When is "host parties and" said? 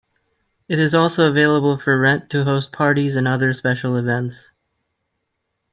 2.43-3.27